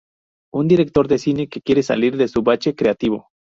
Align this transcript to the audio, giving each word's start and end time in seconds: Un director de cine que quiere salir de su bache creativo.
Un 0.51 0.67
director 0.67 1.07
de 1.07 1.19
cine 1.19 1.47
que 1.47 1.61
quiere 1.61 1.83
salir 1.83 2.17
de 2.17 2.27
su 2.27 2.41
bache 2.41 2.73
creativo. 2.73 3.27